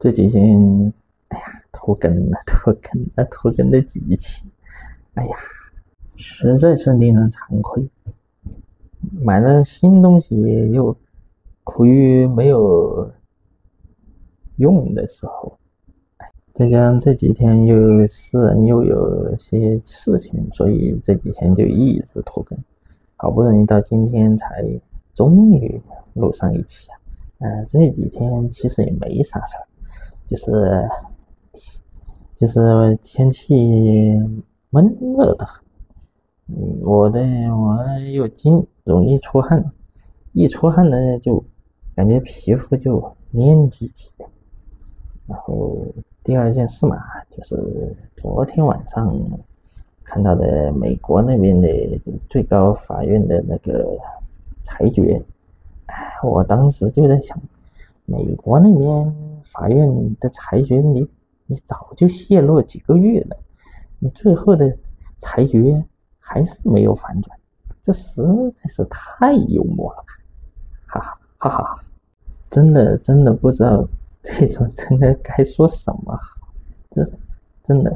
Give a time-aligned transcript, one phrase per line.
[0.00, 0.90] 这几天，
[1.28, 4.48] 哎呀，拖更了，拖更了，拖更的几期，
[5.12, 5.36] 哎呀，
[6.16, 7.86] 实在是令人惭愧。
[9.22, 10.96] 买了新东西又
[11.64, 13.10] 苦于没有
[14.56, 15.58] 用的时候，
[16.54, 22.58] 再加上这几天又私人又有些事情，所以这几天就一直拖更。
[23.16, 24.66] 好不容易到今天才
[25.12, 25.78] 终于
[26.14, 26.96] 录上一期啊！
[27.40, 29.66] 嗯，这几天其实也没啥事儿。
[30.30, 30.88] 就是，
[32.36, 34.16] 就是天气
[34.70, 35.60] 闷热的很，
[36.46, 37.20] 嗯，我的
[37.52, 39.72] 我又经容易出汗，
[40.32, 41.42] 一出汗呢就
[41.96, 44.24] 感觉皮肤就黏唧唧的。
[45.26, 45.76] 然后
[46.22, 46.96] 第二件事嘛，
[47.28, 49.12] 就是昨天晚上
[50.04, 51.68] 看到的美国那边的
[52.28, 53.98] 最高法院的那个
[54.62, 55.20] 裁决，
[55.86, 57.36] 哎，我当时就在想，
[58.04, 59.19] 美国那边。
[59.52, 61.08] 法院的裁决，你
[61.46, 63.36] 你早就泄露几个月了，
[63.98, 64.76] 你最后的
[65.18, 65.84] 裁决
[66.18, 67.36] 还是没有反转，
[67.82, 70.04] 这实在是太幽默了，
[70.86, 71.84] 哈哈哈哈哈！
[72.48, 73.86] 真的真的不知道
[74.22, 76.48] 这种真的该说什么好，
[76.92, 77.10] 这
[77.64, 77.90] 真的